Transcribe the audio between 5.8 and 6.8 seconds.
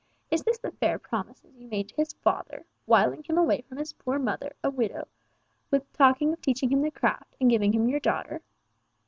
talking of teaching